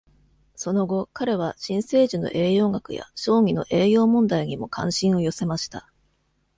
[0.55, 5.91] その後、彼は新生児の栄養学や小児の栄養問題にも関心を寄せました。